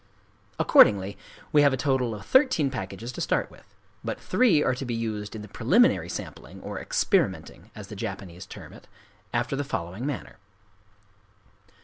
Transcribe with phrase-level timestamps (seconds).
[0.57, 1.15] Accordingly
[1.51, 4.95] we have a total of thirteen packages to start with; but three are to be
[4.95, 10.37] used in the preliminary sampling, or "experimenting"—as the Japanese term it,—after the following manner.